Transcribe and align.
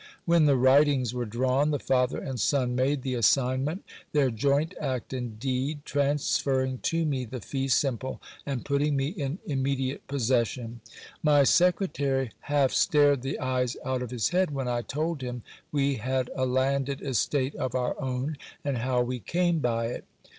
When 0.25 0.45
the 0.47 0.55
writings 0.55 1.13
were 1.13 1.27
drawn, 1.27 1.69
the 1.69 1.77
father 1.77 2.17
and 2.17 2.39
son 2.39 2.75
made 2.75 3.03
the 3.03 3.13
assignment 3.13 3.83
their 4.13 4.31
joint 4.31 4.73
act 4.81 5.13
and 5.13 5.37
deed, 5.39 5.85
transferring 5.85 6.79
to 6.79 7.05
me 7.05 7.23
the 7.25 7.39
fee 7.39 7.67
simple, 7.67 8.19
and 8.43 8.65
putting 8.65 8.95
me 8.95 9.09
in 9.09 9.37
immediate 9.45 10.07
possession. 10.07 10.81
My 11.21 11.43
secretary 11.43 12.31
half 12.39 12.71
stared 12.71 13.21
the 13.21 13.37
eyes 13.37 13.77
out 13.85 14.01
of 14.01 14.09
his 14.09 14.29
head, 14.29 14.49
when 14.49 14.67
I 14.67 14.81
told 14.81 15.21
him 15.21 15.43
we 15.71 15.97
had 15.97 16.31
a 16.35 16.47
landed 16.47 17.03
estate 17.03 17.53
of 17.53 17.75
our 17.75 17.95
own, 18.01 18.37
and 18.65 18.79
how 18.79 19.03
we 19.03 19.19
came 19.19 19.59
by 19.59 19.85
it. 19.85 20.05